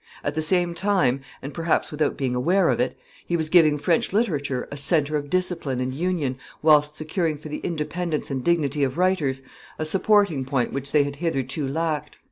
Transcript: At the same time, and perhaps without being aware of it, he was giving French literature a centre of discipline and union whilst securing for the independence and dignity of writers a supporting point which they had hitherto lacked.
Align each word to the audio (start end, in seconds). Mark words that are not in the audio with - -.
At 0.23 0.33
the 0.33 0.41
same 0.41 0.73
time, 0.73 1.21
and 1.43 1.53
perhaps 1.53 1.91
without 1.91 2.17
being 2.17 2.33
aware 2.33 2.69
of 2.69 2.79
it, 2.79 2.95
he 3.23 3.37
was 3.37 3.49
giving 3.49 3.77
French 3.77 4.11
literature 4.11 4.67
a 4.71 4.75
centre 4.75 5.15
of 5.15 5.29
discipline 5.29 5.79
and 5.79 5.93
union 5.93 6.37
whilst 6.63 6.95
securing 6.95 7.37
for 7.37 7.49
the 7.49 7.59
independence 7.59 8.31
and 8.31 8.43
dignity 8.43 8.83
of 8.83 8.97
writers 8.97 9.43
a 9.77 9.85
supporting 9.85 10.43
point 10.43 10.73
which 10.73 10.91
they 10.91 11.03
had 11.03 11.17
hitherto 11.17 11.67
lacked. 11.67 12.17